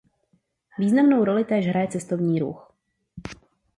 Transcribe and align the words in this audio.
Významnou 0.79 1.23
roli 1.23 1.43
též 1.43 1.67
hraje 1.67 1.87
cestovní 1.87 2.39
ruch. 2.39 2.73